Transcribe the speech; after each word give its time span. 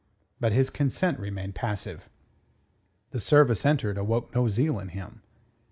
But 0.39 0.51
his 0.51 0.71
consent 0.71 1.19
remained 1.19 1.53
passive. 1.53 2.09
The 3.11 3.19
service 3.19 3.63
entered 3.67 3.99
awoke 3.99 4.33
no 4.33 4.47
zeal 4.47 4.79
in 4.79 4.87
him. 4.87 5.21